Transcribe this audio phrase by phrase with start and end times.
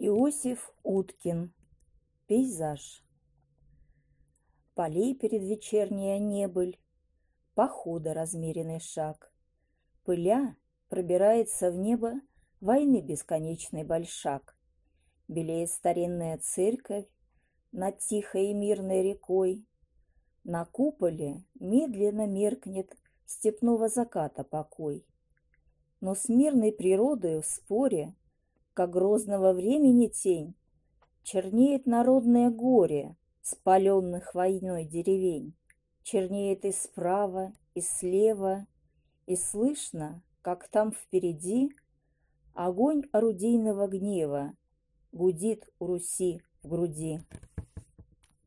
[0.00, 1.52] Иосиф Уткин.
[2.28, 3.02] Пейзаж.
[4.76, 6.78] Полей предвечерняя небыль,
[7.56, 9.32] Похода размеренный шаг.
[10.04, 10.54] Пыля
[10.88, 12.12] пробирается в небо
[12.60, 14.56] Войны бесконечный большак.
[15.26, 17.08] Белеет старинная церковь
[17.72, 19.66] Над тихой и мирной рекой.
[20.44, 22.96] На куполе медленно меркнет
[23.26, 25.04] Степного заката покой.
[26.00, 28.14] Но с мирной природой в споре
[28.78, 30.54] как грозного времени тень,
[31.24, 35.56] Чернеет народное горе спаленных войной деревень.
[36.04, 38.68] Чернеет и справа, и слева,
[39.26, 41.74] и слышно, как там впереди
[42.54, 44.52] Огонь орудийного гнева
[45.10, 47.24] Гудит у Руси в груди.